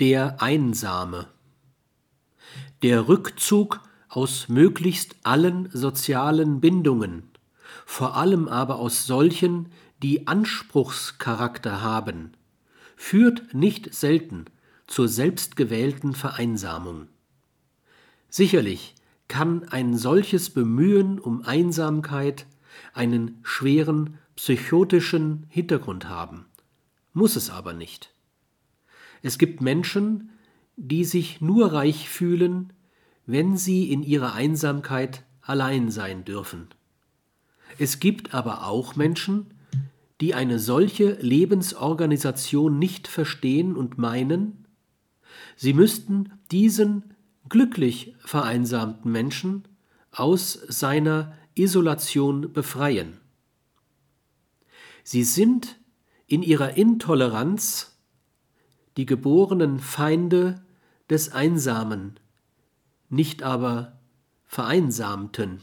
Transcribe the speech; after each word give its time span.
der 0.00 0.42
Einsame. 0.42 1.28
Der 2.82 3.08
Rückzug 3.08 3.80
aus 4.08 4.48
möglichst 4.48 5.16
allen 5.22 5.68
sozialen 5.72 6.60
Bindungen, 6.60 7.30
vor 7.86 8.16
allem 8.16 8.48
aber 8.48 8.76
aus 8.76 9.06
solchen, 9.06 9.70
die 10.02 10.26
Anspruchscharakter 10.26 11.80
haben, 11.80 12.32
führt 12.96 13.54
nicht 13.54 13.94
selten 13.94 14.46
zur 14.86 15.08
selbstgewählten 15.08 16.14
Vereinsamung. 16.14 17.08
Sicherlich 18.28 18.94
kann 19.28 19.64
ein 19.68 19.96
solches 19.96 20.50
Bemühen 20.50 21.18
um 21.18 21.42
Einsamkeit 21.42 22.46
einen 22.92 23.38
schweren 23.42 24.18
psychotischen 24.36 25.46
Hintergrund 25.48 26.08
haben, 26.08 26.46
muss 27.12 27.36
es 27.36 27.50
aber 27.50 27.72
nicht. 27.72 28.14
Es 29.24 29.38
gibt 29.38 29.62
Menschen, 29.62 30.28
die 30.76 31.02
sich 31.02 31.40
nur 31.40 31.72
reich 31.72 32.10
fühlen, 32.10 32.74
wenn 33.24 33.56
sie 33.56 33.90
in 33.90 34.02
ihrer 34.02 34.34
Einsamkeit 34.34 35.24
allein 35.40 35.90
sein 35.90 36.26
dürfen. 36.26 36.68
Es 37.78 38.00
gibt 38.00 38.34
aber 38.34 38.66
auch 38.66 38.96
Menschen, 38.96 39.46
die 40.20 40.34
eine 40.34 40.58
solche 40.58 41.12
Lebensorganisation 41.22 42.78
nicht 42.78 43.08
verstehen 43.08 43.76
und 43.76 43.96
meinen, 43.96 44.66
sie 45.56 45.72
müssten 45.72 46.30
diesen 46.50 47.14
glücklich 47.48 48.14
vereinsamten 48.18 49.10
Menschen 49.10 49.64
aus 50.10 50.52
seiner 50.68 51.32
Isolation 51.54 52.52
befreien. 52.52 53.16
Sie 55.02 55.24
sind 55.24 55.78
in 56.26 56.42
ihrer 56.42 56.76
Intoleranz 56.76 57.93
die 58.96 59.06
geborenen 59.06 59.78
Feinde 59.78 60.62
des 61.10 61.32
Einsamen, 61.32 62.18
nicht 63.08 63.42
aber 63.42 63.98
Vereinsamten. 64.46 65.60